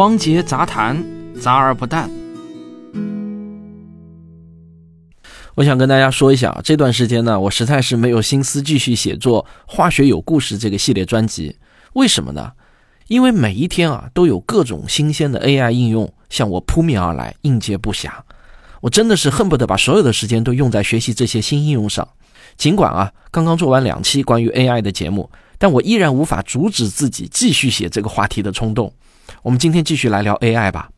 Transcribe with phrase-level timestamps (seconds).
[0.00, 1.04] 汪杰杂谈，
[1.42, 2.10] 杂而不淡。
[5.56, 11.58] 我想跟大家说一下，这段时间呢，我实在是没有心思继续写作《化学有故事》这个系列专辑。
[11.92, 12.52] 为什么呢？
[13.08, 18.08] 因为每一天啊，都有各种新鲜的 AI 应用向我扑面而来，应接不暇。
[18.80, 22.08] 我真的是恨不得把所有的时间都用在学习这些新应用上。
[22.56, 28.90] 尽管啊，刚刚做完两期关于 AI 的节目，但我依然无法阻止自己继续写这个话题的冲动。
[29.42, 30.90] 我们今天继续来聊 AI 吧。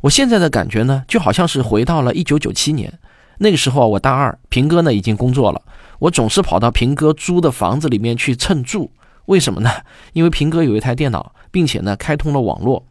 [0.00, 2.98] 我现在的感觉呢，就好像是回到了一九九七年，
[3.38, 5.60] 那个时候，我大二，平哥呢已经工作了，
[5.98, 8.92] 我总是跑到平哥租的房子里面去蹭住。
[9.26, 9.70] 为什么呢？
[10.12, 12.86] 因为平哥有一台电脑，并且呢开通了网络，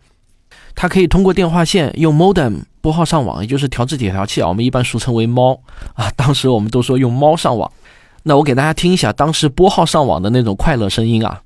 [0.79, 5.59] 它可以通过电话线用 modem 拨号上网，也就是调制解调器啊，我们一般俗称为猫
[5.95, 6.07] 啊。
[6.15, 7.71] 当时我们都说用猫上网。
[8.21, 11.41] 那我给大家听一下当时拨号上网的那种快乐声音啊。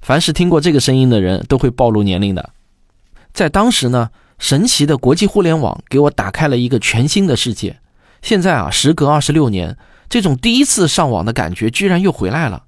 [0.00, 2.50] 凡是听过这个声音的人都会暴露年龄的。
[3.32, 7.78] 在当时呢，神奇的国际互联网给我打开了一个全新的世界。
[8.20, 9.76] 现在啊，时隔二十六年，
[10.08, 12.64] 这种第一次上网的感觉居然又回来了。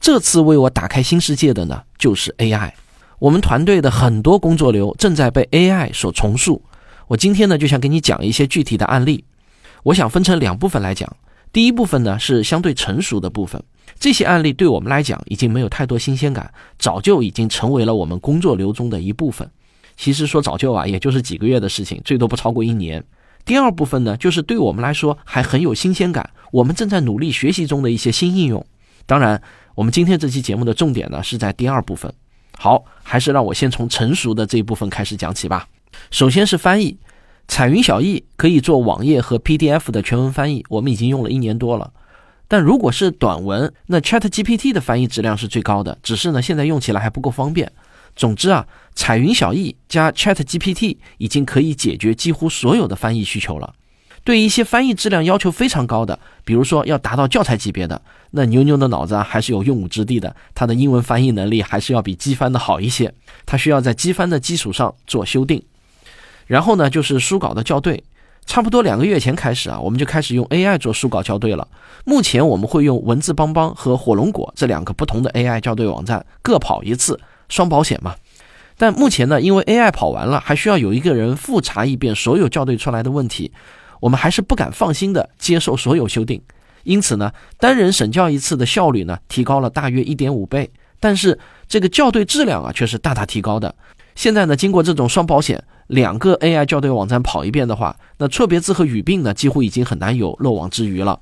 [0.00, 2.72] 这次为我打开新世界的呢，就是 AI。
[3.18, 6.62] 我们团队的很多工作流正在被 AI 所重塑。
[7.08, 9.24] 我今天呢，就想给你讲一些具体的案例。
[9.82, 11.14] 我想分成两部分来讲。
[11.52, 13.62] 第一部分呢，是相对成熟的部分。
[13.98, 19.50] 这些案例对我们来讲已经没有太多新鲜感，早就已经成为了我们工作流中的一部分。
[20.00, 23.04] 其实说早就啊，也就是几个月的事情，最多不超过一年。
[23.44, 28.64] 第二部分呢，就是对我们来说还很有新鲜感，我们正在努力学习中的一些新应用。
[29.04, 29.42] 当然，
[29.74, 32.10] 我们今天这期节目的重点呢是在第二部分。
[32.56, 35.68] 好，还是让我先从成熟的这一部分开始讲起吧。
[36.10, 36.96] 首先是翻译，
[37.46, 41.92] 彩云小艺可以做网页和 PDF 的全文翻译，我们已经用了一年多了。
[42.48, 47.70] 但如果是短文，那 Chat GPT 的翻译质量是最高的，只是呢现在用起来还不够方便。
[48.20, 53.72] 总之啊，彩云小艺加 Chat GPT 已经可以解决几乎所有的翻译需求了。
[54.24, 60.36] 对一些翻译质量要求非常高的，比如说要达到教材级别的，那牛牛的脑子啊还是有用武之地的。
[60.54, 63.14] 它的英文翻译能力还是要比机翻的好一些，
[63.46, 65.62] 它需要在机翻的基础上做修订。
[66.46, 68.04] 然后呢，就是书稿的校对。
[68.46, 71.66] 差不多两个月前开始啊，我们就开始用 AI 做书稿校对了。
[72.04, 77.20] 目前我们会用文字帮帮和火龙果这两个不同的 AI 校对网站各跑一次，
[77.50, 78.14] 双保险嘛。
[78.78, 83.52] 但目前呢，因为 AI 跑完了，还需要有一个人复查一遍所有校对出来的问题，
[84.00, 86.40] 我们还是不敢放心的接受所有修订。
[86.84, 91.38] 因此呢，单人审校一次的效率呢提高了大约一点五倍，但是
[91.68, 93.74] 这个校对质量啊却是大大提高的。
[94.14, 101.20] 现在呢，经过这种双保险，两个 AI 校对网站跑一遍的话，那错别字和语病呢，几乎已经很难有漏网之鱼了。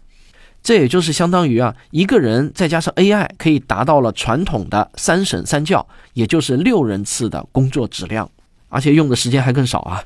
[0.62, 8.30] 这也就是相当于啊，一个人再加上 AI，可以达到了传统的三审三教，也就是六人次的工作质量，
[8.68, 10.04] 而且用的时间还更少啊。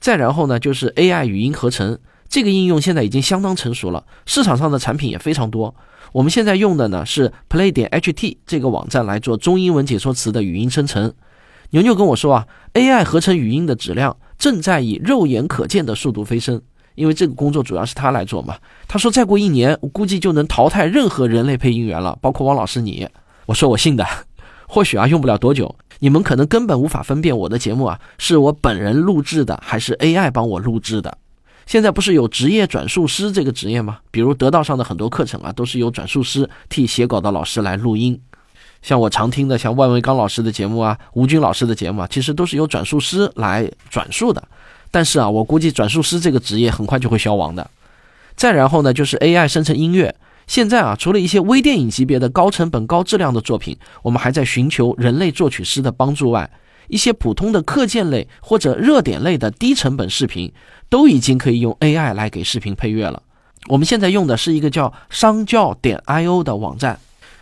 [0.00, 1.98] 再然后呢，就是 AI 语音合成
[2.28, 5.74] 这个应用，现在已经相当成熟了，市场上的产品也非常多。
[6.12, 11.14] 我们现在用的呢是 Play 点 HT 这个网站来做中英文解说词的语音生成。
[11.70, 16.60] 牛牛跟我说啊，AI 合成语音的质量正在以肉眼可见的速度飞升，
[16.94, 18.56] 因为这个工作主要是他来做嘛。
[18.86, 23.08] 他说再过一年，我估计就能淘汰任何人类配音员了，包括汪老师你。
[23.46, 24.06] 我说我信的，
[24.66, 31.18] 或许啊用不了多久，你们可能根本无法分辨我的节目啊是我本人录制的还是 AI 帮我录制的。
[31.66, 33.98] 现在不是有职业转述师这个职业吗？
[34.10, 38.20] 比如得道上的很多课程啊，都是由转述师替写稿的老师来录音。
[38.82, 44.42] 像我常听的，像万维刚老师的节目啊，吴军老师的节目啊，其实都是由转述师来转述的。
[44.92, 47.68] 但是啊，我估计转述师这个职业很快就会消亡的。
[48.36, 50.14] 再然后呢，就是 AI 生成音乐。
[50.46, 56.50] 现在啊，除了一些微电影级别的高成本、高质量的作品，我们还在寻求人类作曲师的帮助外，
[56.88, 60.52] 一些普通的课件类或者热点类的低成本视频，
[60.88, 63.22] 都已经可以用 AI 来给视频配乐了。
[63.68, 67.00] 我们现在用的是一个叫商教点 IO 的网站。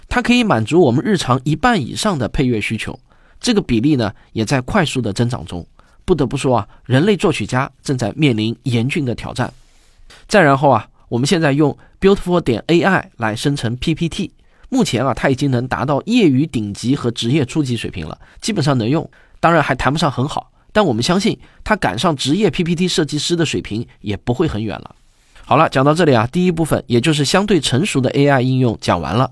[0.08, 2.98] 它可以满足我们日常一半以上的配乐需求，
[3.40, 5.66] 这个比例呢也在快速的增长中。
[6.10, 9.52] 不得不说啊，人类作曲家正在面临严峻的挑战。
[10.26, 14.32] 再然后啊，我们现在用 Beautiful 点 AI 来生成 PPT，
[14.70, 19.08] 目前啊它已经能达到业余顶级和职业初级水平了，基本上能用。
[19.38, 24.96] 当然还谈不上很好，但我们相信它赶上职业 PPT 设计师的水平也不会很远了。
[25.44, 29.30] 好了，讲到这里啊，第一部分也就是相对成熟的 AI 应用讲完了。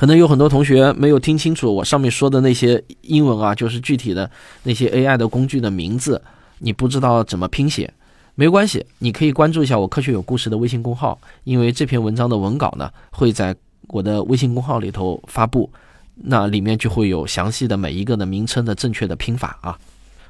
[0.00, 4.30] 可能有很多同学没有听清楚我上面说的那些英文啊，就是具体的
[4.62, 6.22] 那些 AI 的工具的名字，
[6.60, 7.92] 你不知道怎么拼写，
[8.34, 13.54] 没关系，你可以关注一下我科学有故事的微信公号，因为这篇文章的文稿呢会在
[13.88, 15.70] 我的微信公号里头发布，
[16.14, 19.78] 那里面就会有详细的每一个的名称的正确的拼法啊。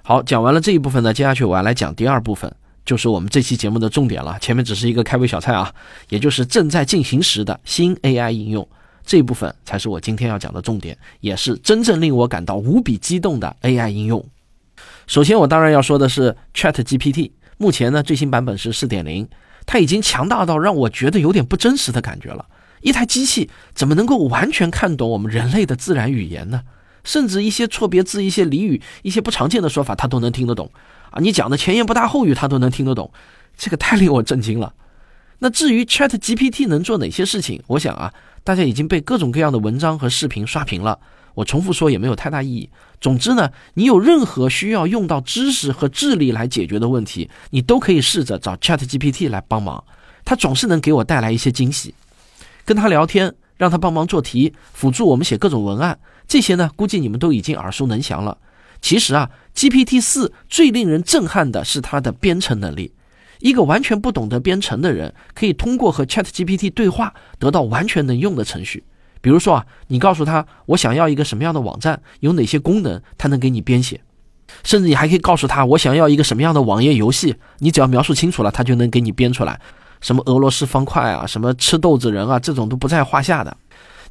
[0.02, 2.52] 好，讲完了这一部分呢，接下去我要来讲第二部分。
[2.84, 5.72] 就是我们这期节目的重点了，前面只是一个开胃小菜啊，
[6.08, 8.66] 也就是正在进行时的新 AI 应用
[9.10, 14.24] 这部分才是我今天要讲的重点，也是真正令我感到无比激动的 AI 应用。
[15.08, 19.28] 首先，我当然要说的是 ChatGPT，目前呢最新版本是四点零，
[19.66, 22.46] 它已经强大到让我觉得有点不真实的感觉了。
[22.82, 26.62] 一台机器怎么能够完全看懂我们人类的自然语言呢？
[27.02, 30.70] 甚至一些错别字、一些俚语、一些不常见的说法，它都能听得懂。
[31.10, 33.10] 啊，你讲的前言不搭后语，他都能听得懂，
[33.56, 34.72] 这个太令我震惊了。
[35.40, 40.98] 那至于 Chat GPT 能做哪些事情，我想啊，大家已经被各种各样的文章和视频刷屏了，
[41.34, 42.70] 我重复说也没有太大意义。
[43.00, 49.84] 总之呢，你有任何需要用到知识和智力来解决的问题，你都可以试着找 Chat GPT 来帮忙，
[50.24, 51.94] 他总是能给我带来一些惊喜。
[52.64, 55.98] 跟他聊天，让他帮忙做题，辅助我们写各种文案，
[56.28, 58.38] 这些呢，估计你们都已经耳熟能详了。
[58.80, 62.92] 其实啊，GPT 四最令人震撼的是它的编程能力。
[63.40, 68.84] 一个完全不懂得编程的人，可以通过和 Chat GPT 对话，得到完全能用的程序。
[69.20, 74.00] 比如说啊，你告诉他我想要一个什么样的网站，有哪些功能，他能给你编写。
[74.64, 79.60] 甚至你还可以告诉他我想要一个什么样的网页游戏，你只要描述清楚了，他就能给你编出来。
[80.00, 83.56] 什么俄罗斯方块啊，什么吃豆子人啊，这种都不在话下的。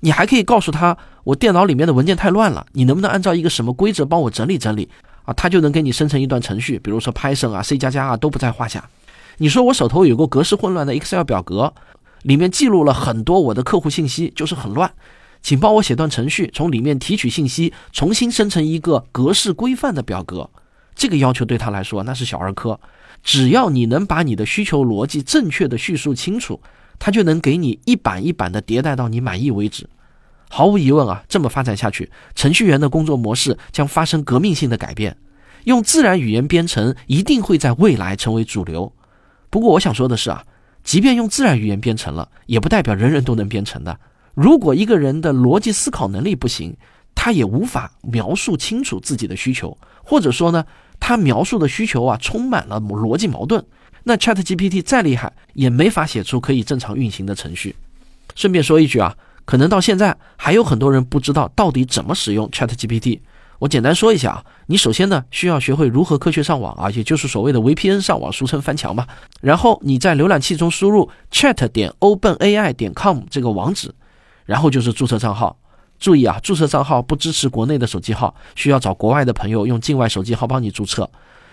[0.01, 4.87] 你还可以告诉他，我电脑里面的文件太乱了，你能不能按照一个什么规则帮我整理整理
[5.23, 5.33] 啊？
[5.33, 8.87] 他就能给你生成一段程序，比如说 Python 啊、C 加加啊都不在话下。
[9.41, 11.73] 你说我手头有个格式混乱的 Excel 表格，
[12.23, 14.91] 里面记录了很多我的客户信息，就是很乱，
[15.41, 20.49] 请帮我写段程序，从里面提取信息，重新生成一个格式规范的表格。
[20.93, 22.79] 这个要求对他来说那是小儿科，
[23.23, 26.59] 只要你能把你的需求逻辑正确的叙述清楚。
[27.01, 29.87] 他就能给你一版一版的迭代到你满意为止。
[30.49, 35.15] 毫无疑问啊，这么发展下去，程序员的工作模式将发生革命性的改变。
[35.63, 38.91] 用自然语言编程一定会在未来成为主流。
[39.49, 40.43] 不过我想说的是啊，
[40.83, 43.99] 即便用自然语言编程了，也不代表人人都能编程的。
[44.33, 46.77] 如果一个人的逻辑思考能力不行，
[47.15, 50.65] 他也无法描述清楚自己的需求，或者说呢，
[50.99, 53.65] 他描述的需求啊，充满了逻辑矛盾。
[54.03, 57.75] 那 Chat GPT 再厉害，也没法写出可以正常运行的程序。
[58.35, 63.19] 顺便说一句啊，可能到现在还有很多人不知道到底怎么使用 Chat GPT。
[63.59, 69.07] 我简单说一下啊，你首先呢需要学会如何科学上网啊，也就是所谓的 VPN 上网，俗称翻墙吧。
[69.41, 73.93] 然后你在浏览器中输入 chat 点 openai 点 com 这个网址，
[74.45, 75.57] 然后就是注册账号。
[75.99, 81.09] 注意啊，注册账号不支持国内的手机号，需要找国外的朋友用境外手机号帮你注册。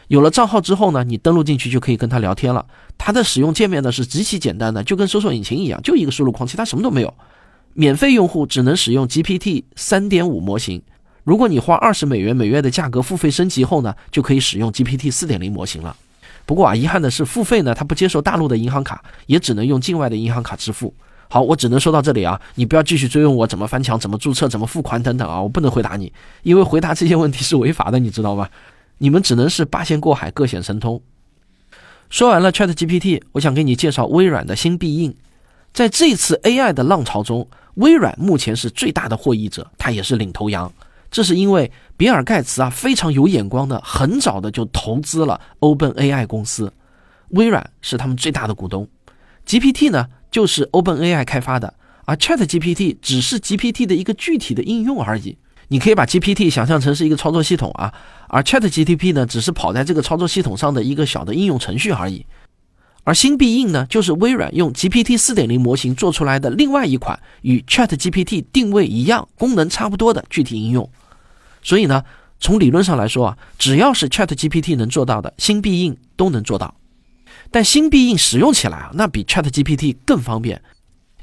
[0.06, 2.64] 有了账号之后呢，你登录进去就可以跟他聊天了。
[2.96, 7.12] 它的使用界面呢是极其简单的，就跟搜索引擎一样，就一个输入框，其他什么都没有。
[7.74, 10.80] 免费用户只能使用 GPT 三点五模型。
[11.26, 15.96] 如果你花二十美元每月的价格付费升级后呢，就可以使用 GPT 四点零模型了。
[16.44, 20.94] 不过啊，遗憾的是，付费呢它不接受大陆的银行卡，也只能用境外的银行卡支付。
[21.28, 26.12] 好，我只能说到这里啊，你不要继续追问我怎么翻墙、怎么注册、怎么付款等等啊，我不能回答你，
[26.44, 28.48] 因为回答这些问题是违法的，你知道吧？
[28.98, 31.02] 你们只能是八仙过海，各显神通。
[32.08, 35.12] 说完了 Chat GPT，我想给你介绍微软的新必应。
[35.72, 40.72] 在这次 AI 的浪潮中，微软目前是最大的获益者，它也是领头羊。
[41.16, 46.70] 这是因为比尔盖茨啊非常有眼光的，很早的就投资了 OpenAI 公司，
[47.30, 48.86] 微软是他们最大的股东。
[49.46, 51.72] GPT 呢就是 OpenAI 开发的，
[52.04, 55.38] 而 Chat GPT 只是 GPT 的一个具体的应用而已。
[55.68, 57.94] 你可以把 GPT 想象成是一个操作系统啊，
[58.28, 62.26] 而 Chat GPT 呢，只是跑在这个操作系统上的一个小的应用程序而已。
[63.04, 70.86] 而新必应呢，就是微软用 GPT 4.0模型做出来的另外一款与 Chat GPT 定位一样、功能差不多的具体应用。
[71.66, 72.04] 所以呢，
[72.38, 76.76] 从理论上来说啊，只要是 Chat GPT 能做到的，新必应都能做到。
[77.50, 80.62] 但新必应使用起来啊，那比 Chat GPT 更方便。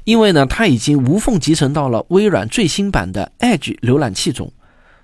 [0.04, 4.52] 因为呢，它已经无缝集成到了微软最新版的 Edge 浏览器中。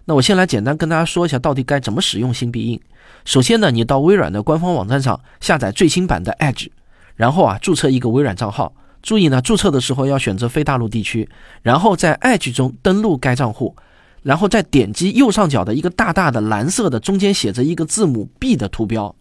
[0.04, 2.78] 那我先来简单跟大家说一下，到底该怎么使用新必应。
[3.25, 6.68] 首先呢，你到微软的官方网站上下载最新版的 Edge，
[7.16, 8.75] 然后啊，注册一个微软账号。
[9.00, 11.26] 注意呢，注册的时候要选择非大陆地区，
[11.62, 13.75] 然后在 Edge 中登录该账户，
[14.22, 19.14] 然后再点击右上角的一个大大的蓝色的中间写着一个字母 B 的图标。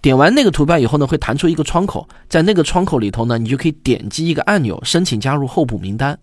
[0.00, 6.18] 点完那个图标以后呢，会弹出一个窗口，在那个窗口里头呢，你就可以点击一个按钮，申请加入候补名单。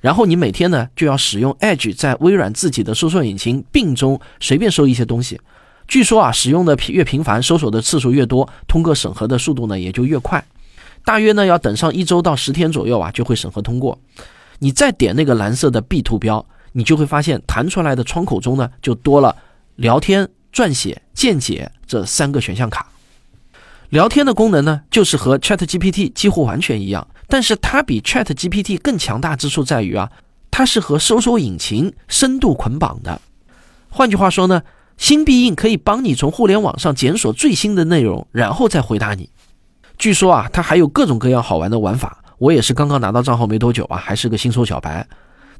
[0.00, 5.40] 然后你每天呢就要使用 Edge 在微软自己的搜索引擎 Bing 中随便搜一些东西。
[5.88, 10.44] 据说啊，使用的频越频繁，搜索的次数越多，通过审核的速度呢也就越快。
[11.04, 13.98] 大约呢要等上一周到十天左右啊，就会审核通过。
[14.58, 16.44] 你再点那个蓝色的 B 图标，
[16.76, 19.34] 你就会发现弹出来的窗口中呢就多了
[19.76, 22.86] 聊天、撰写、见解这三个选项卡。
[23.88, 27.08] 聊天的功能呢，就是和 Chat GPT 几乎完全一样。
[27.28, 30.12] 但是它比 Chat GPT 更强大之处在于啊，
[30.50, 33.22] 它是和搜索引擎深度捆绑的。
[33.88, 34.62] 换句话说呢，
[34.98, 39.30] 新必应可以帮你从互联网上检索最新的内容，然后再回答你。
[39.96, 42.22] 据说啊，它还有各种各样好玩的玩法。
[42.36, 45.06] 我也是刚刚拿到账号没多久啊，还是个新手小白。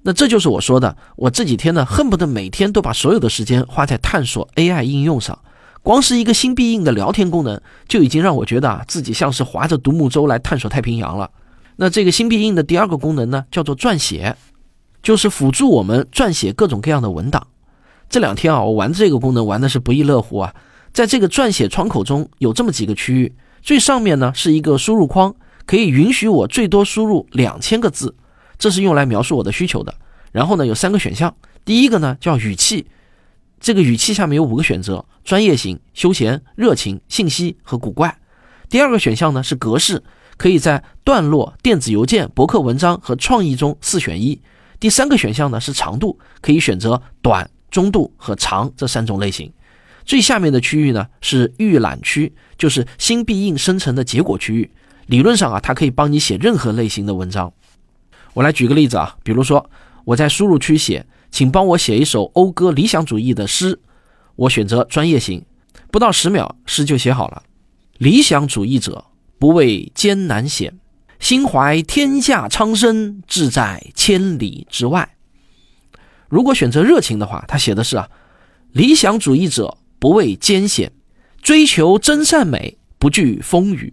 [0.06, 5.36] 那这就是我说的，我这几天呢，恨不得每天都把所有的时间花在探索 AI 应用上。
[5.82, 11.28] 光是一个新必应的聊天功能，就已经让我觉得啊，自己像是划着独木舟来探索太平洋了。
[11.75, 14.36] 那这个新必应的第二个功能呢，叫做撰写，
[15.02, 17.48] 就是辅助我们撰写各种各样的文档。
[18.08, 20.54] 这两天啊，我玩这个功能玩的是不亦乐乎啊。
[20.92, 25.34] 在这个撰写窗口中有这么几个区域，最上面呢是一个输入框，
[25.66, 28.14] 可以允许我最多输入两千个字，
[28.58, 29.94] 这是用来描述我的需求的。
[30.32, 31.34] 然后呢有三个选项，
[31.64, 32.86] 第一个呢叫语气，
[33.60, 38.18] 这个语气下面有五个选择：专业型、休闲、热情、信息和古怪。
[38.68, 40.02] 第二个选项呢是格式。
[40.38, 44.38] 可以在段落、电子邮件、博客文章和创意中四选一。
[44.78, 49.50] 第三个选项呢是长度，可以选择短、中度和长这三种类型。
[50.04, 54.70] 最下面的区域呢是预览区，就是新必应生成的结果区域。
[55.06, 57.50] 理论上啊，它可以帮你写任何类型的文章。
[58.36, 59.70] 我来举个例子啊，比如说
[60.04, 63.80] 我在输入区写，请帮我写一首讴歌理想主义的诗。
[64.36, 65.44] 我选择专业型，
[65.90, 67.42] 不到十秒，诗就写好了。
[67.98, 69.06] 理想主义者。
[69.38, 70.78] 不畏艰难险，
[71.20, 75.14] 心怀天下苍生，志在千里之外。
[76.30, 78.08] 如果选择热情的话，他写的是啊，
[78.72, 80.90] 理想主义者不畏艰险，
[81.42, 83.92] 追求真善美，不惧风雨，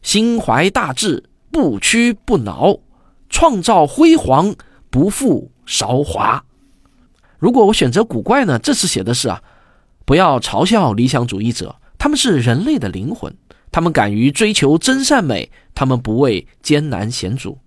[0.00, 2.78] 心怀大志，不屈不挠，
[3.34, 4.54] 创造辉煌，
[4.90, 6.44] 不负韶华。
[7.40, 8.60] 如果我选择古怪呢？
[8.60, 9.42] 这次写的是啊，
[10.04, 13.36] 不要嘲笑理想主义者，他们是人类的灵魂。
[13.72, 17.58] 他们敢于追求真善美，他们不畏艰难险阻。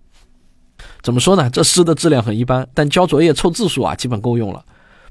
[1.01, 1.49] 怎么说呢？
[1.49, 4.63] 这诗的质量很一般，但交作业凑字数啊，基本够用了。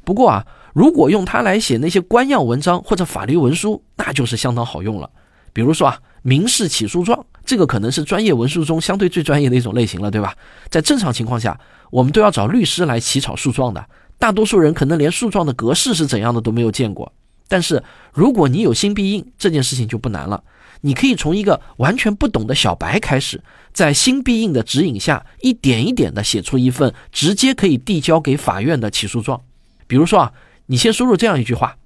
[0.04, 5.10] 不过啊，如果用它来写那些官样文章或者法律文书，那就是相当好用了。
[5.52, 10.36] 比如说啊，民事起诉状，这个可能是专业文书中相对最专业的一种类型了，对吧？
[10.68, 11.58] 在正常情况下，
[11.90, 13.88] 我们都要找律师来起草诉状的。
[14.18, 17.12] 大多数人可能连诉状的格式是怎样的都没有见过。
[17.48, 20.42] 但是如果你有新必应，这件事情就不难了。
[20.80, 23.40] 你可以从一个完全不懂的小白开始，
[23.72, 29.40] 在新必应的指引下，一点一点地写出一份直接可以递交给法院的起诉状。
[29.86, 30.32] 比如说啊，
[30.66, 31.76] 你先输入这样一句话，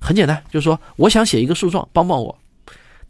[0.00, 2.38] 很简单，就是说我想写一个诉状，帮帮我。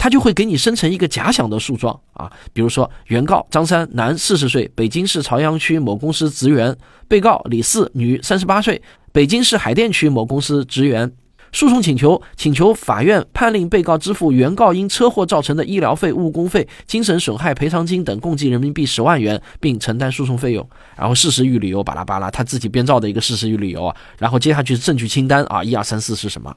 [0.01, 6.73] 他就会给你生成一个假想的诉状啊，比如说原告张三，男，四十岁，北京市朝阳区某公司职员；
[7.07, 8.81] 被告李四，女，三十八岁，
[9.13, 11.13] 北京市海淀区某公司职员。
[11.53, 20.67] 诉讼请求：请求法院判令被告支付原告因车祸造成的医疗费、误工费、精神损害赔偿金等共计人民币十万元，并承担诉讼费用。
[20.97, 23.95] 然后事实与理由巴拉巴拉，他自己编造的一个事实与理由啊。
[24.17, 26.57] 然后接下去是证据清单啊，一二三四是什么？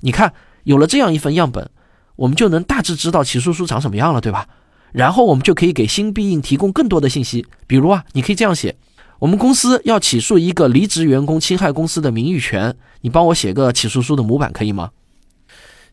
[0.00, 0.32] 你看，
[0.64, 1.70] 有了这样一份样本，
[2.16, 4.46] 我们就能大致知道起诉书长什么样了，对吧？
[4.92, 8.76] 然后我们就可以给新必应提供更多的信息，比如啊，你可以这样写。
[9.20, 14.90] 我们公司要起诉一个离职员工侵害公司的名誉权，你帮我写个起诉书的模板可以吗？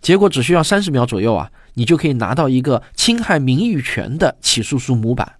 [0.01, 5.33] 结果只需要三十秒左右啊，你就可以拿到一个侵害名誉权的起诉书模板，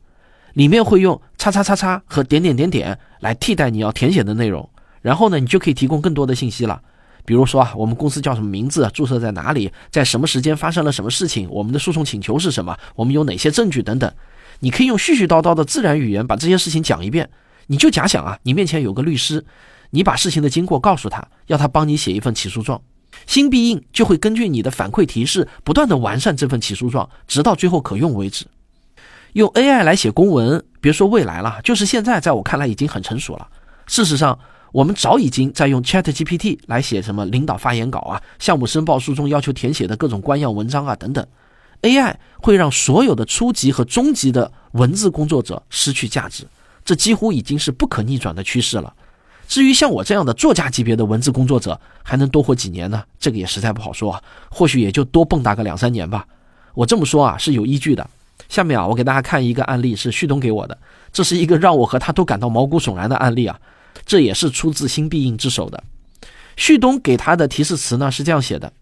[0.54, 4.70] 里面会用叉叉叉叉和点点点点来替代你要填写的内容，
[5.02, 6.82] 然后呢，你就可以提供更多的信息了，
[7.26, 14.12] 比如说啊，我们公司叫什么名字，注册在哪里，在什么时间发生了什么事情，我们的诉讼请求是什么，我们有哪些证据等等，
[14.60, 17.30] 你可以用絮絮叨叨的自然语言把这些事情讲一遍。
[17.68, 19.46] 你就假想啊，你面前有个律师，
[19.92, 22.82] 你把事情的经过告诉他，要他帮你写一份起诉状，
[23.28, 28.48] 新必应就会根据你的反馈提示，不断的完善这份起诉状，直到最后可用为止。
[29.34, 33.48] 用 AI 来写公文，别说未来了，就是现在，在我看来已经很成熟了。
[33.86, 34.40] 事实上，
[34.72, 41.26] 我们早已经在用 ChatGPT 来写什么领导发言稿啊、项目申报书中要求填写的各种官样文章啊等等。
[41.82, 46.46] AI 会让所有的初级和中级的文字工作者失去价值。
[46.84, 48.94] 这几乎已经是不可逆转的趋势了。
[49.48, 53.04] 至于像我这样的作家级别的文字工作者，还能多活几年呢？
[53.20, 54.22] 这个也实在不好说啊。
[54.50, 56.26] 或许也就多蹦跶个两三年吧。
[56.74, 58.08] 我这么说啊是有依据的。
[58.48, 60.78] 下面啊，我给大家看一个案例，是旭东给我的，
[61.12, 63.60] 这是一个让我和他都感到毛骨悚然的案例啊，
[64.10, 65.84] 这也是出自新必应之手的。
[66.58, 68.74] 旭东给他的提示词呢是这样写的。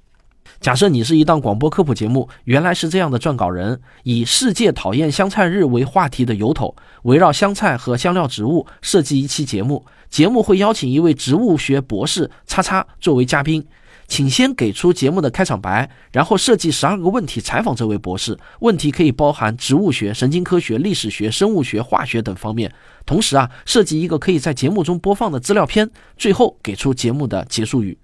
[0.62, 9.86] 假设你是一档广播科普节目，原来是这样的撰稿人，以“世界讨厌香菜日”为话题的由头，围绕香菜和香料植物设计一期节目。
[10.10, 13.68] 节目会邀请一位植物学博士“叉叉”作为嘉宾，
[14.08, 18.40] 请先给出节目的开场白，然后设计十二个问题采访这位博士。
[18.62, 22.74] 问题可以包含植物学、神经科学、历史学、生物学、化学等方面。
[23.08, 27.98] 同时啊，设计一个可以在节目中播放的资料片，最后给出节目的结束语。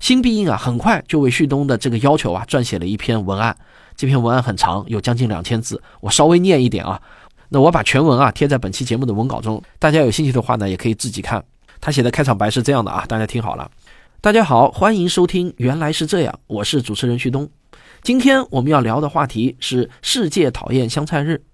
[0.00, 3.56] 新必应啊，很快就为旭东的这个要求啊，撰写了一篇文案。
[3.94, 7.00] 这篇文案很长，有将近两千字，我稍微念一点啊。
[7.50, 11.44] 那我把全文啊贴在本期节目的文稿中，大家有兴趣的话呢，也可以自己看。
[11.80, 13.70] 他写的开场白是这样的啊，大家听好了。
[14.20, 17.48] 大家好，欢迎收听《原来是这样》，我是主持人旭东。
[18.02, 21.44] 今天我们要聊的话题是世界讨厌香菜日。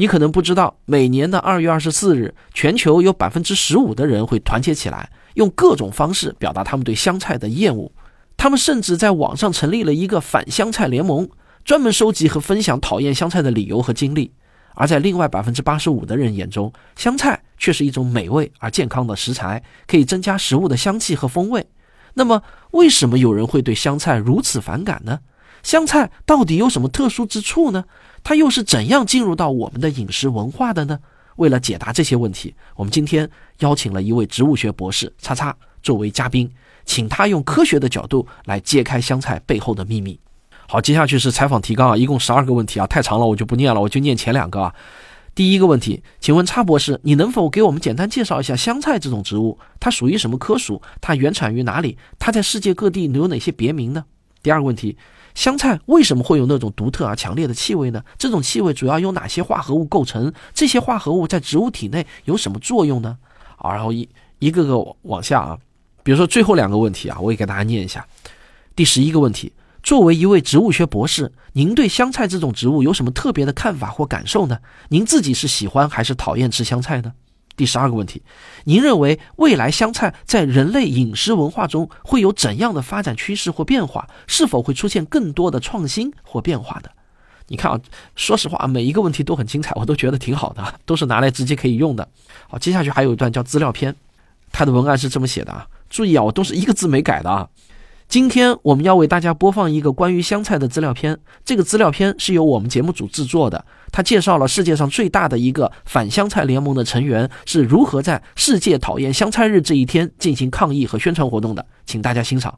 [0.00, 5.10] 你可能不知道，每年的二月二十四日，全球有百分之十五的人会团结起来。
[5.34, 7.92] 用各种方式表达他们对香菜的厌恶，
[8.34, 11.28] 他们甚至在网上成立了一个反香菜联盟，
[11.66, 14.32] 专门收集和分享讨厌香菜的理由和经历。
[14.74, 21.66] 而在另外百分之八十五的人眼中，香菜却是一种美味而健康的食材，可以增加食物的香气和风味。
[22.14, 25.20] 那么，为什么有人会对香菜如此反感呢？
[25.62, 27.84] 香菜到底有什么特殊之处呢？
[28.22, 30.98] 它又是怎样进入到我们的饮食文化的呢？
[31.36, 33.28] 为了解答这些问题，我们今天
[33.60, 36.50] 邀请了一位植物学博士叉叉作为嘉宾，
[36.84, 40.20] 请他用科学的角度来揭开香菜背后的秘密。
[40.68, 44.74] 好，接下去是采访提纲啊，一共十二个问题啊，太长了，我就不念了，我就念前两个啊。
[45.34, 49.58] 第一个问题，请问叉博士，你能否给我们简单介绍一下香菜这种植物？
[49.78, 50.82] 它属于什么科属？
[51.00, 51.96] 它原产于哪里？
[52.18, 54.04] 它在世界各地有哪些别名呢？
[54.42, 54.98] 第二个问题。
[55.40, 58.04] 香菜为什么会有那种独特而强烈的气味呢？
[58.18, 60.30] 这种气味主要由哪些化合物构成？
[60.52, 63.16] 这些化合物在植物体内有什么作用呢？
[63.56, 64.06] 啊，然后一
[64.38, 65.58] 一个个往下啊，
[66.02, 68.06] 比如说最后两个问题啊，我也给大家念一下。
[68.76, 69.50] 第十一个问题：
[69.82, 74.58] 作为一位植物学博士，您对香菜这种植物有什么特别的看法或感受呢？
[74.90, 77.14] 您自己是喜欢还是讨厌吃香菜呢？
[77.60, 78.22] 第十二个问题，
[78.64, 84.08] 您认为未来香菜在人类饮食文化中会有怎样的发展趋势或变化？
[84.26, 86.90] 是否会出现更多的创新或变化的？
[87.48, 87.78] 你看啊，
[88.16, 92.08] 说实话，每一个问题都很精彩，我都觉得挺好的， 都是拿来直接可以用的。
[92.48, 93.94] 好，接下去还有一段叫资料片，
[94.50, 97.46] 它的文案是这么写的啊，注意啊，我都是一个字没改的啊。
[98.10, 101.16] 今天我们要为大家播放一个关于香菜的资料片。
[101.44, 111.64] 这个资料片是由我们节目组制作的，它介绍了世界上最大的一个反香菜联盟的成员是如何在世界讨厌香菜日这一天进行抗议和宣传活动的。
[111.86, 112.52] 请大家欣赏。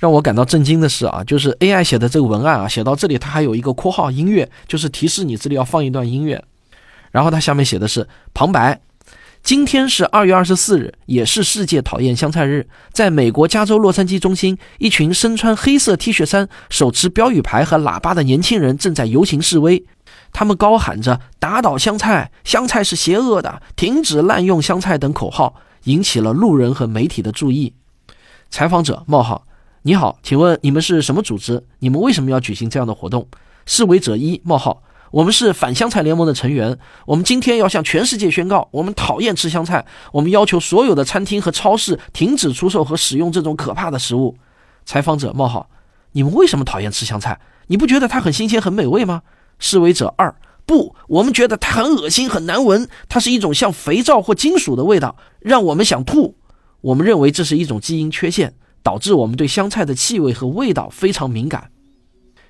[0.00, 6.42] 让我感到震惊的是啊，就是 AI 写的这个文案啊，写到这里它还有一个括号音乐，就是提示你这里要放一段音乐。
[7.12, 8.80] 然后它下面写的是旁白。
[9.46, 12.68] 今天是二月二十四日，也是世界讨厌香菜日。
[12.90, 19.86] 在美国加州洛杉矶中心，一群身穿黑色 T 恤衫、手持标语牌和喇叭的年轻人正在游行示威。
[20.32, 25.54] 他们高喊着“打倒香菜，香菜是邪恶的，停止滥用香菜”等口号，
[25.84, 27.72] 引起了路人和媒体的注意。
[28.50, 29.46] 采访者：冒号，
[29.82, 31.62] 你好，请问你们是什么组织？
[31.78, 33.28] 你们为什么要举行这样的活动？
[33.64, 34.82] 示威者一：冒号。
[35.10, 36.78] 我们是反香菜联盟的成员。
[37.06, 39.86] 我们今天要向全世界宣告，我们讨厌吃香菜。
[40.12, 44.36] 我们要求所有的餐厅和超市停止出售和使用这种可怕的食物。
[44.84, 45.70] 采访者：冒号，
[46.12, 47.40] 你们为什么讨厌吃香菜？
[47.68, 49.22] 你不觉得它很新鲜、很美味吗？
[49.58, 52.88] 示威者二：不，我们觉得它很恶心、很难闻。
[53.08, 56.36] 它是一种像肥皂或金属的味道，让我们想吐。
[56.80, 61.70] 我们认为这是一种基因缺陷，导致我们对香菜的气味和味道非常敏感。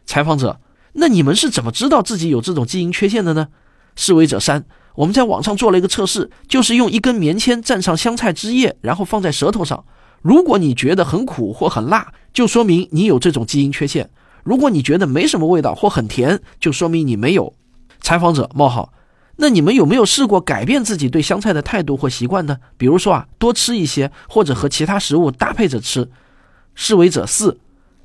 [0.05, 0.61] 采访者。
[0.99, 3.49] 那你们是怎么知道自己有这种基因缺陷的呢？
[3.95, 9.85] 示威者三，我们在网上做了一个测试，就是用一根棉签蘸上香菜汁液，然后放在舌头上。
[10.23, 14.07] 如果你觉得很苦或很辣，就说明你有这种基因缺陷；
[14.43, 17.55] 如果你觉得没什么味道或很甜，就说明你没有。
[18.01, 18.93] 采访者冒号，
[19.37, 22.59] 那你们有没有试过改变自己对香菜的态度或习惯呢？
[22.77, 26.11] 比如说啊，多吃一些，或者和其他食物搭配着吃。
[26.75, 27.59] 示威者四，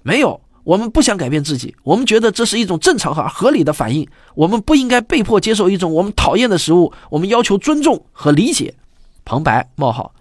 [0.03, 0.41] 没有。
[0.63, 4.07] 我们不想改变自己，我们觉得这是一种正常和合理的反应。
[4.35, 6.93] 我们不应该被迫接受一种我们讨厌的食物。
[7.09, 8.75] 我们要求尊重和理解。
[9.25, 10.13] 旁白：冒号。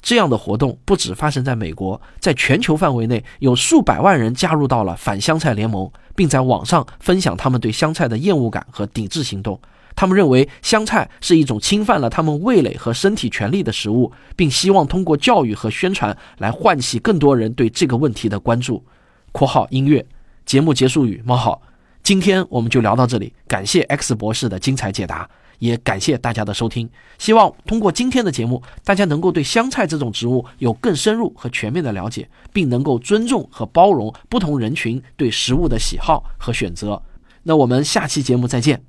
[0.00, 9.60] 这样的活动不止发生在美国，在全球范围内有数百万人加入到了反香菜联盟，并在网上分享他们对香菜的厌恶感和抵制行动。
[9.96, 18.84] 他们认为香菜是一种侵犯了他们味蕾和身体权利的食物，并希望通过教育和宣传来唤起更多人对这个问题的关注。
[19.32, 20.04] 括号音乐
[20.44, 21.60] 节目结束语冒号，
[22.02, 26.88] 今天我们就聊到这里，感谢 X 博士的精彩解答，也感谢大家的收听。
[27.18, 37.02] 希望通过今天的节目，大家能够对香菜这种植物有更深入和全面的了解，并能够尊重和包容不同人群对食物的喜好和选择。
[37.42, 38.82] 那我们下期节目再见。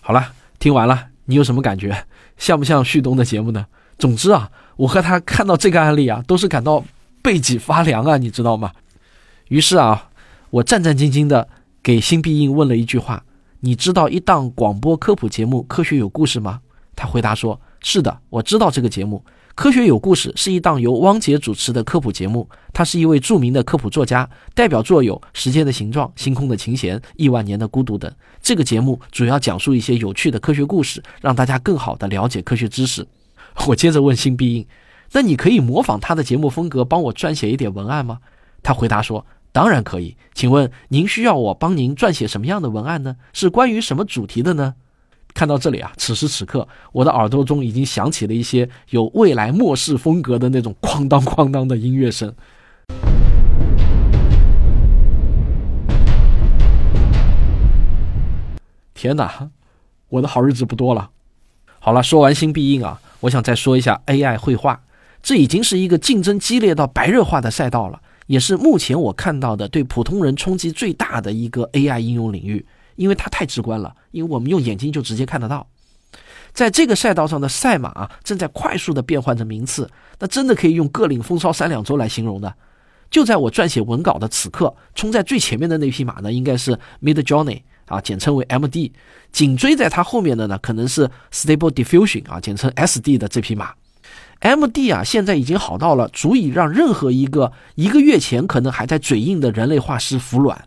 [0.00, 2.06] 好了，听完了，你有什么感觉？
[2.36, 3.66] 像不像旭东的节目呢？
[3.98, 6.84] 总之啊，我和他看到这个案例啊，都是感到
[7.22, 8.72] 背脊发凉啊，你知道吗？
[9.48, 10.10] 于是啊，
[10.50, 11.48] 我战战兢兢的
[11.82, 13.24] 给新必应问了一句话
[13.60, 16.60] ：“你知道一档广播科普节目《科学有故事》吗？”
[16.96, 19.22] 他回答说：“是的，我知道这个节目。
[19.54, 28.12] 《科学有故事》是一档由汪杰主持的科普节目，他是一位著名的科普作家，代表作有《时间的形状》《星空的琴弦》《亿万年的孤独》等。
[28.42, 33.06] 这个节目主要讲述一些有趣的科学故事，让大家更好地了解科学知识。
[33.68, 34.66] ”我接着问新必应
[35.12, 38.18] ：“那你可以模仿他的节目风格，帮我撰写一点文案吗？”
[38.62, 39.24] 他回答说
[39.56, 40.14] ：“当然可以。
[40.34, 43.16] 请问您需要我帮您撰写什么样的文案呢？
[43.32, 44.74] 是关于什么主题的呢？”
[45.32, 52.34] 看到这里啊，此时此刻，我的耳朵中已经响起了一些有未来末世风格的那种哐当哐当的音乐声。
[58.92, 59.48] 天哪，
[60.10, 61.08] 我的好日子不多了。
[61.78, 63.00] 好了，说完新必应啊。
[63.20, 64.82] 我想再说一下 AI 绘画，
[65.22, 72.64] 这已经是一个竞争激烈到白热化的赛道了，也是目前我看到的对普通人冲击最大的一个 AI 应用领域，
[72.96, 75.66] 因为它太直观了，因为我们用眼睛就直接看得到。
[76.52, 82.54] 在这个赛道上的赛马正在快速的变换着名次，那真的可以用各领风骚三两周来形容的。
[83.10, 87.62] 就在我撰写文稿的此刻，冲在最前面的那匹马呢，应该是 Midjourney。
[87.86, 88.90] 啊，简称为 MD，
[89.30, 93.74] 紧追在它后面的呢，可能是 Stable Diffusion 啊，简称 SD 的这匹马。
[94.40, 100.64] MD 啊，现在已经好到了足以让任何一个一个月前可能还在嘴硬的人类画师服软，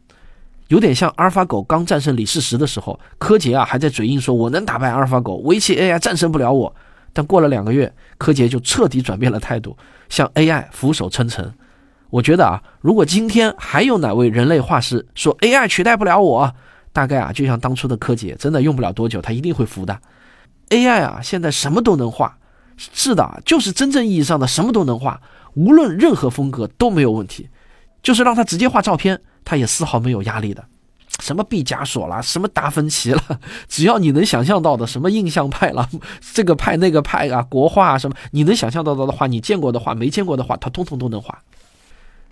[0.67, 6.75] 有点像阿尔法狗刚战胜李世石的时候，柯洁啊还在嘴硬说我能打败阿尔法狗，围棋 AI 战胜不了我。
[7.13, 9.77] 但过了两个月，柯洁就彻底转变了态度，
[10.09, 11.53] 向 AI 俯首称臣。
[12.09, 16.53] 我觉得啊，如果今天还有哪位人类画师说 AI 取代不了我，
[16.91, 19.99] 大概啊，就像当初的柯洁，真的用不了多久，他一定会服的。
[20.69, 22.37] AI 啊，现在什么都能画，
[22.79, 25.21] 是的，就是真正意义上的什么都能画，
[25.53, 27.49] 无论任何风格都没有问题。
[28.01, 30.63] 就是让他直接画照片，他也丝毫没有压力的。
[31.21, 33.21] 什么毕加索啦，什么达芬奇了，
[33.67, 35.89] 只要你能想象到的，什么印象派了，
[36.33, 41.37] 这个派那个派啊，国画啊什么，你能想象到的画，你见过的画，没见过的画，他通通都能画。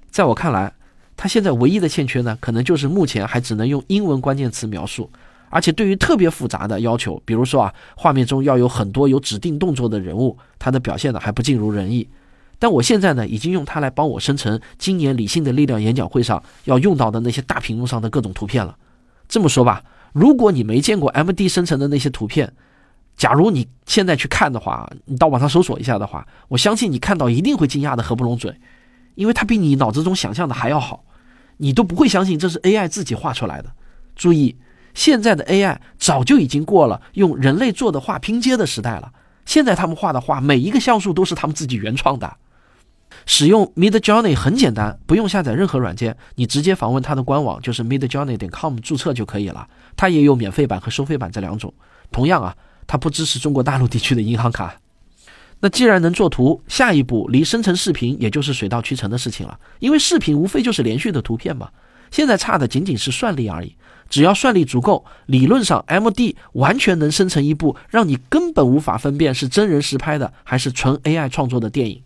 [0.10, 0.74] 在我看来。
[1.20, 5.10] 他现在唯一的欠缺呢，可能就是目前还只能用英文关键词描述，
[5.50, 12.08] 而且对于特别复杂的要求，比如说啊，画面中要有很多有指定动作的人物，它的表现呢还不尽如人意。
[12.60, 18.76] 但我现在呢，已经用它来帮我生成今年理性的力量演讲会上要用到的那些大屏幕上的各种图片了。
[19.30, 19.84] 这么说吧，
[20.14, 22.52] 如果你没见过 MD 生成的那些图片，
[23.16, 28.56] 假如你现在去看的话，你到网上搜索一下的话，我相信你看到一定会惊讶的合不拢嘴，
[29.16, 31.04] 因为它比你脑子中想象的还要好。
[31.58, 33.72] 你都不会相信这是 AI 自己画出来的。
[34.16, 34.56] 注意，
[34.98, 39.14] 现在的 AI 早就已经过了用人类做的画拼接的时代了。
[39.46, 42.36] 现在他们画的画，每一个像素都是他们自己原创的。
[43.28, 49.68] 使用 Midjourney 很简单，不用下载任何软件，你直接访问它的官网，就是 Midjourney 点 com 注册就可以了。
[49.96, 51.72] 它也有免费版和收费版这两种。
[52.12, 52.56] 同样啊，
[52.88, 54.76] 它不支持中国大陆地区的银行卡。
[55.60, 59.60] 那既然能做图，下一步离生成视频也就是水到渠成的事情了。
[59.78, 61.70] 因为视频无非就是连续的图片嘛，
[62.10, 63.76] 现在差的仅仅是算力而已。
[64.10, 72.02] 只要算力足够，理论上 MD 完全能生成一部让你根本无法分辨是真人实拍的还是纯 AI 创作的电影。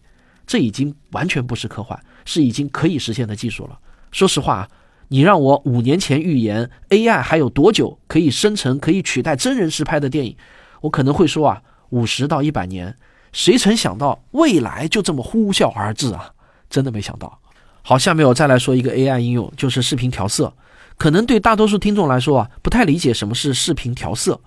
[0.47, 3.79] 这已经完全不是科幻，是已经可以实现的技术了。
[4.11, 4.67] 说实话，
[5.07, 10.35] 你让我五年前预言 AI 还有多久可以生成可以取代真人实拍的电影，
[10.81, 12.95] 我可能会说啊，五十到一百年。
[13.31, 16.31] 谁曾想到未来就这么呼啸而至啊！
[16.69, 17.39] 真的没想到。
[17.81, 20.53] 好，下面我再来说一个 AI 应用，就是视频调色。
[21.01, 24.39] 可能对大多数听众来说啊，不太理解什么是视频调色。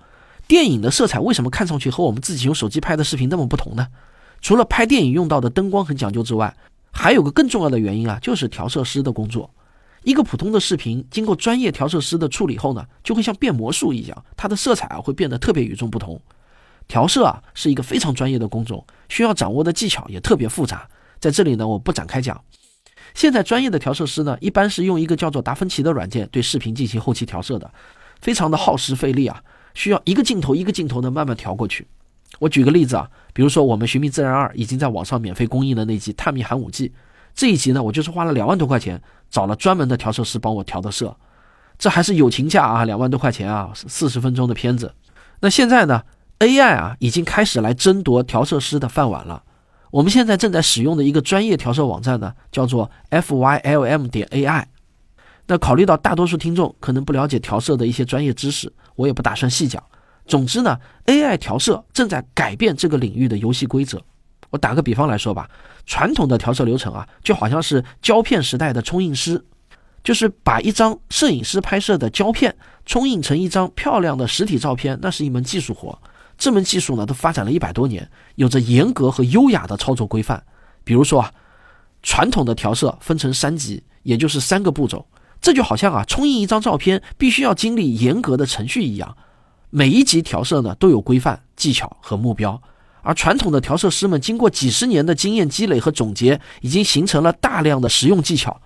[0.47, 3.85] 电影的色彩为什么看上去和我们自己用手机拍的视频那么不同呢？
[4.39, 6.55] 除了拍电影用到的灯光很讲究之外，
[6.93, 9.51] 还有个更重要的原因啊，就是调色师的工作。
[10.03, 16.17] 一个普通的视频经过专业调色师的处理后呢，就会像变魔术一样，它的色彩啊会变得特别与众不同。
[16.87, 20.87] 调色啊是一个非常专业的工种，需要掌握的技巧也特别复杂。
[21.19, 22.41] 在这里呢，我不展开讲。
[23.15, 27.71] 现在专业的调色师呢，一般是用一个叫做达芬奇的软件对视频进行后期调色的，
[28.21, 29.41] 非常的耗时费力啊，
[29.73, 31.87] 需要一个镜头一个镜头的慢慢调过去。
[32.39, 36.89] 我举个例子啊，比如说我们《寻觅自然二》已经在网上免费公映的那集《探秘寒武纪》，
[37.33, 41.15] 这一集呢，我就是花了两万多块钱找了专门的调色师帮我调的色。
[41.79, 44.93] 这还是友情价啊，两万多块钱啊，四十分钟的片子。
[45.39, 46.03] 那现在呢
[46.39, 49.43] ，AI 啊已经开始来争夺调色师的饭碗了。
[49.91, 54.65] 我们现在正在使用的一个专业调色网站呢，叫做 FYLM 点 AI。
[55.47, 59.81] 那考虑到大多数听众可能不了解调色的一些专业知识，我也不打算细讲。
[60.25, 64.01] 总之呢，AI 调色正在改变这个领域的游戏规则。
[64.49, 65.49] 我打个比方来说吧，
[65.85, 69.43] 传统的调色流程啊，就好像是胶片时代的冲印师。
[70.03, 75.99] 就是把一张摄影师拍摄的胶片冲印成一张漂亮的实体照片，那是一门技术活。
[76.37, 80.43] 这门技术呢，都发展了一百多年，有着严格和优雅的操作规范。
[80.83, 81.31] 比如说啊，
[82.03, 85.05] 传统的调色分成三级，也就是三个步骤。
[85.41, 89.15] 这就好像啊，冲印一张照片必须要经历严格的程序一样。
[89.69, 92.61] 每一级调色呢，都有规范、技巧和目标。
[93.01, 98.59] 而传统的调色师们经过几十年的经验积累和总结，已经形成了大量的实用技巧。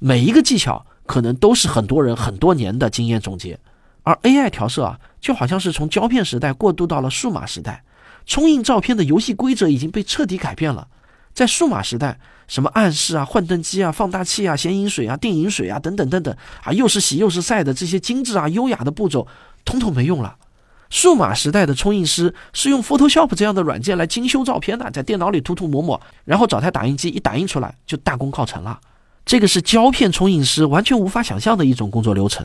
[0.00, 3.58] 每一个技巧可能都是很多人很多年的经验总结，
[4.02, 7.82] 而 AI 调色啊，就好像是从胶片时代过渡到了数码时代，
[8.26, 10.86] 冲印照片的游戏规则已经被彻底改变了。
[11.32, 19.26] 在数码时代，什么暗示啊、幻灯机啊、放大器啊、显影水啊、定影水啊等等等等啊，又是洗又是晒的这些精致啊、优雅的步骤，
[19.64, 20.36] 统统没用了。
[20.90, 28.78] 数码时代的冲印师是用 Photoshop 这样的软件来精修照片的，在电脑里涂涂抹抹，然后找台打印机一打印出来，就大功告成了。
[29.24, 32.44] 这个是胶片冲印师完全无法想象的一种工作流程，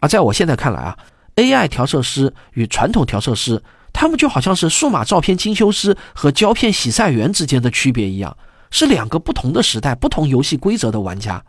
[0.00, 0.96] 而在我现在看来啊
[1.36, 8.36] ，AI 调色师与传统调色师，他们就好像是数码照片精修师和胶片洗晒员之间的区别一样，
[8.70, 11.44] 是两个不同的时代、不同游戏规则的玩家。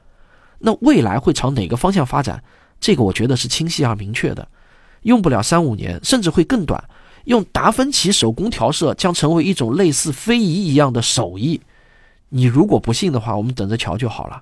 [0.59, 2.43] 那未来会朝哪个方向发展？
[2.79, 4.47] 这个我觉得是清晰而明确的，
[5.01, 6.83] 用不了三五年，甚至会更短。
[7.25, 11.59] 用达芬奇手工调色将成为一种类似非遗一样的手艺。
[12.29, 14.41] 你如果不信的话，我们等着瞧就好了。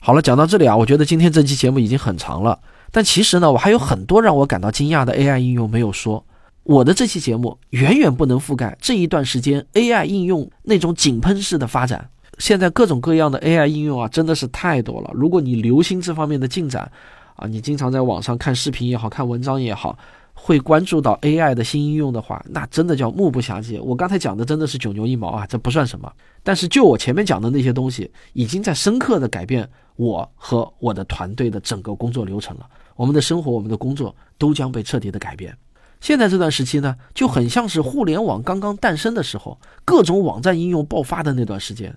[0.00, 2.58] 好了，讲到这里啊，我觉得今天这期节目已经很长了。
[2.92, 6.24] 但其实呢，我还有很多让我感到惊讶的 AI 应用没有说。
[6.62, 12.08] 我的这期节目远远不能覆盖这一段时间 AI 应用那种井喷式的发展。
[12.38, 15.10] 现在各种各样的 AI 应用啊，真的是太多了。
[15.12, 16.88] 如果你留心这方面的进展
[17.34, 19.98] 啊，你经常在网上看视频也好看文章也好。
[20.34, 23.78] 会关注到 AI 的新应用的话，那真的叫目不暇接。
[23.78, 26.10] 我刚才讲的真的是九牛一毛啊，这不算什么。
[26.42, 32.66] 但是就我前面讲的那些东西，已经在深刻的改变我和我的团队的整个工作流程了。
[32.96, 35.56] 我们的生活，我们的工作都将被彻底的改变。
[36.00, 41.96] 现在这段时期呢，就很像是互联网刚刚诞生的时候，各种网站应用爆发的那段时间。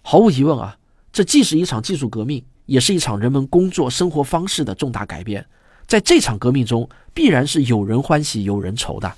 [0.00, 0.76] 毫无疑问啊，
[1.12, 5.44] 这既是一场技术革命，也是一场人们工作生活方式的重大改变。
[5.86, 9.12] 在这场革命中，必然是有人欢喜有人愁的，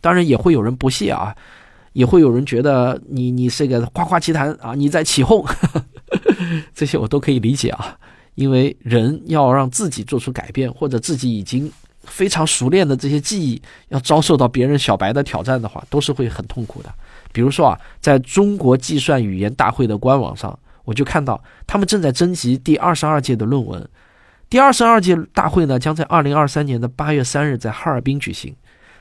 [0.00, 1.34] 当然也会有人不屑啊，
[1.94, 5.44] 也会有人觉得你你是个夸夸其谈啊，你在起哄，
[6.74, 7.98] 这些我都可以理解啊，
[8.36, 11.70] 因为人要让自己做出改变，或者自己已经
[12.04, 16.94] 非常熟练的这些技艺，要遭受到别人小白的挑战的话，都是会很痛苦的。
[17.32, 23.88] 比如说啊，在中国计算语言大会的官网上，我就看到他们正在征集第二十二届的论文。
[24.48, 28.54] 第二十二届大会呢，将在二零二三年的八月三日在哈尔滨举行。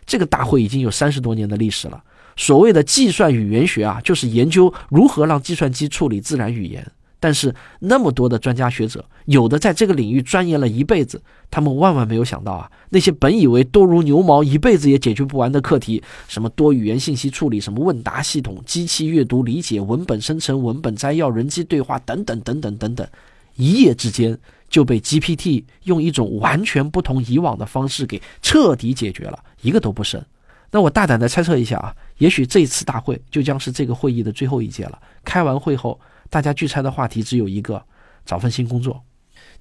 [0.05, 2.01] 这个大会已经有三十多年的历史了。
[2.37, 6.85] 所谓的计算语言学啊，就是研究如何让计算机处理自然语言。
[7.25, 23.07] 但是那么多的专家学者，有的在这个领域钻研了一辈子，他们万万没有想到啊，那些本以为多如牛毛、一辈子也解决不完的课题，什么多语言信息处理、什么问答系统、机器阅读理解、文本生成、文本摘要、人机对话等等等等等等，
[23.55, 24.37] 一夜之间。
[24.67, 30.21] 就被 GPT 用一种完全不同以往的方式给彻底解决了，一个都不剩。
[30.71, 34.99] 那我大胆的猜测一下啊，也许这次大会就将是这个会议的最后一届了。
[35.23, 35.97] 开完会后，
[36.29, 37.83] 大家聚餐的话题只有一个：
[38.25, 39.03] 找份新工作。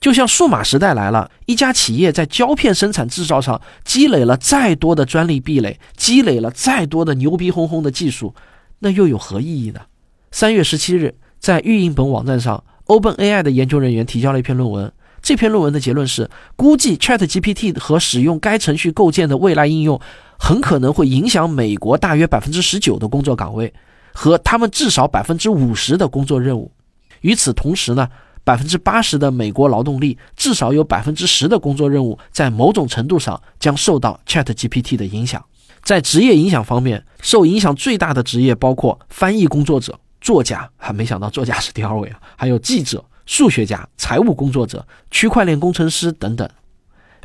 [0.00, 8.34] 就像数码时代来了，一家企业在胶片生产制造上积累了再多的专利壁垒，积累了再多的牛逼哄哄的技术，
[8.80, 9.82] 那又有何意义呢？
[10.30, 12.64] 三月十七日，在预印本网站上。
[12.86, 14.92] OpenAI 的研究人员提交了一篇论文。
[15.22, 19.98] 这篇论文的结论是，估计 ChatGPT 和使用该程序构建的未来应用，
[20.38, 23.72] 很可能会影响美国大约百分之十九的工作岗位
[24.14, 26.72] 和他们至少百分之五十的工作任务。
[27.20, 28.08] 与此同时呢，
[28.44, 35.44] 百分之八十的美国劳动力至少有百分之十的工作任务在某种程度上将受到 ChatGPT 的影响。
[35.82, 39.98] 在职业影响方面，受影响最大的职业包括翻译工作者。
[40.20, 46.48] 作家还没想到作家是第二位啊，还有记者、数学家、财务工作者、区块链工程师等等。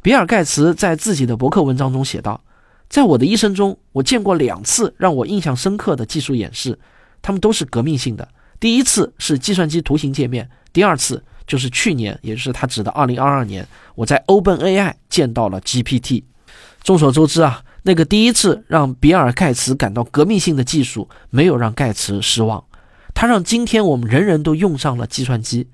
[0.02, 2.42] 比尔·盖茨在自己的博客文章中写道
[2.90, 6.78] ：“在我的一生中，我见过两次让我印象深刻的技术演示，
[7.22, 8.28] 他们都是革命性的。
[8.60, 16.24] 第一次是计算机图形界面，第二次就是去年，也就是他指的二零二二年，我在 OpenAI 见到了 GPT。
[16.84, 22.64] 众所周知啊，那个第一次让比尔盖茨感到革命性的技术，没有让盖茨失望，
[23.14, 25.68] 他让今天我们人人都用上了计算机。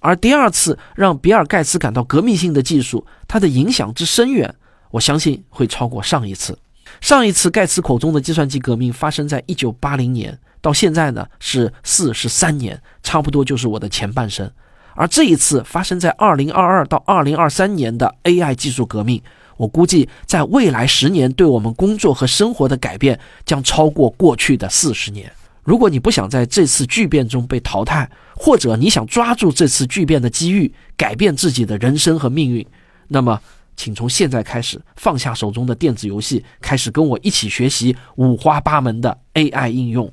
[0.00, 4.54] 而第二次让比尔盖茨感到革命性的技术，它的影响之深远，
[4.90, 6.58] 我相信会超过上一次。
[7.00, 14.50] 上一次盖茨口中的计算机革命发生在一九八零年，到现在呢是四十三年，差不多就是我的前半生。
[14.94, 19.20] 而这一次发生在二零二二到二零二三年的 AI 技术革命，
[19.58, 25.30] 我估计在未来十年对我们工作和生活的改变将超过过去的四十年。
[25.64, 32.64] 如果你不想在这次巨变中被淘汰，或者你想抓住这次巨变的机遇，改变自己的人生和命运，
[33.08, 33.40] 那么，
[33.76, 40.10] 请从现在开始放下手中的电子游戏，开始跟我一起学习五花八门的 AI 应用。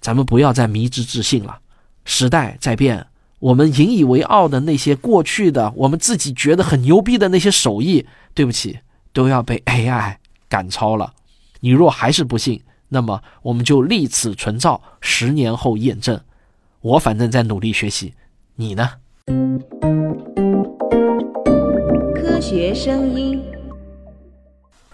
[0.00, 1.58] 咱们不要再迷之自信了，
[2.04, 3.06] 时代在变，
[3.38, 8.80] 我们引以为傲的那些过去的，我们自己觉得很牛逼的那些手艺，对不起，
[9.12, 10.16] 都要被 AI
[10.48, 11.14] 赶超了。
[11.60, 16.20] 你若还是不信，那么我们就立此存照，十年后验证。
[16.80, 18.12] 我反正在努力学习，
[18.56, 18.90] 你呢？
[22.54, 23.42] 学声音。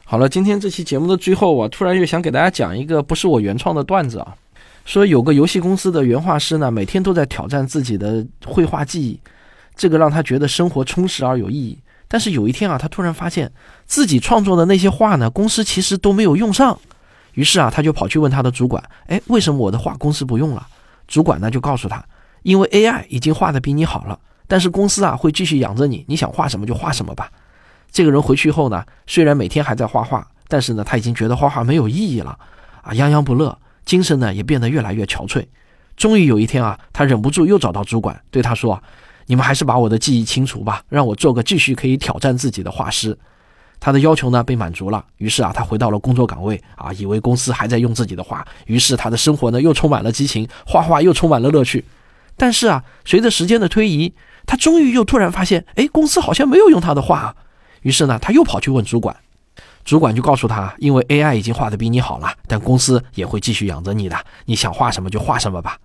[0.03, 4.35] 好了，今天这期节目的最后，我突然又想给大家讲一个不是我原创的段子啊。
[4.87, 9.21] 说有个游戏公司的原画师呢，每天都在挑战自己的绘画技艺，
[9.77, 11.79] 这个让他觉得生活充实而有意义。
[12.09, 13.53] 但是有一天啊，他突然发现
[13.85, 16.79] 自己创作的那些画呢，公司其实都没有用上。
[17.35, 20.67] 于是啊，他就跑去问他的主管：“哎，为什么我的画公司不用了？”
[21.07, 22.03] 主管呢就告诉他
[22.43, 24.19] ：“因为 AI 已经画的比你好了，
[24.49, 27.31] 但是公司啊会继续养着你，你想画什么就画什么吧。”
[27.91, 32.39] 这个人回去后呢，虽然每天还在画画，但是呢他已经觉得画画没有意义了，
[32.83, 35.45] 啊，泱泱不乐，精神呢也变得越来越憔悴。
[35.97, 38.83] 终于有一天啊，他忍不住又找到主管，对他说
[39.27, 43.19] ：“你们还是把我的记忆清除吧，让我做个继续可以挑战自己的画师。”
[43.81, 51.85] 他的要求呢被满足了，于是啊，他回到了工作岗位啊，以为公司还在用自己的画，于是他的生活呢又充满了激情，画画又充满了乐趣。
[52.37, 54.15] 但是啊，随着时间的推移，
[54.47, 57.35] 他终于又突然发现，哎，公司好像没有用他的画。
[57.83, 59.17] 于是呢，他又跑去问主管，
[59.85, 65.79] 主管就告诉他，因为 AI 已经画的比你好了，但公司也会继续养着你的，你想画什么就画什么吧。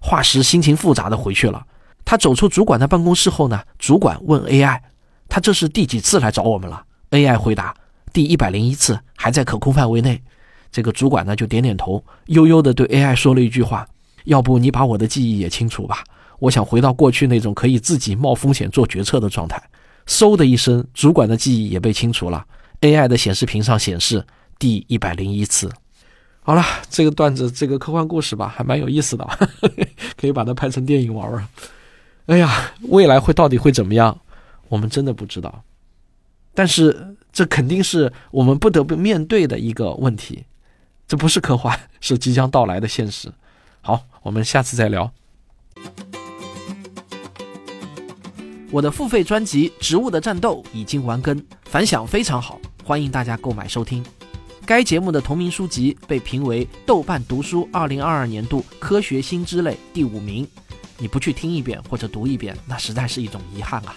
[0.00, 1.64] 画师心情复杂的回去了。
[2.04, 4.80] 他走出主管的办公室后呢，主管问 AI，
[5.28, 7.72] 他这是第几次来找我们了？AI 回答
[8.12, 10.20] ：“第一百零一次，还在可控范围内。”
[10.72, 13.86] 这个主管呢就点点头，悠悠的对 AI 说了一句话
[14.24, 16.02] ：“要不你把我的记忆也清除吧？
[16.40, 19.62] 我想回到过去那种可以自己冒风险做决策的状态。”
[20.06, 22.44] 嗖的一声，主管的记忆也被清除了。
[22.80, 24.26] AI 的显示屏上显示
[24.58, 25.70] 第一百零一次。
[26.40, 29.24] 好了，这个段子，这个科幻故事吧，还蛮有意思的，
[30.18, 31.48] 可以把它拍成电影玩玩。
[32.26, 34.18] 哎呀，未来会到底会怎么样？
[34.68, 35.62] 我们真的不知道。
[36.54, 40.44] 但是这肯定是我们不得不面对的一个问题，
[41.06, 43.32] 这不是科幻，是即将到来的现实。
[43.80, 45.12] 好，我们下次再聊。
[48.72, 54.02] 我的付费专辑《植物的战斗》已经完更，反响非常好，欢迎大家购买收听。
[54.64, 60.48] 该节目的同名书籍被评为豆瓣读书二零二二年度科学新知类第五名。
[60.96, 63.94] 你不去听一遍或者读一遍，那实在是一种遗憾啊。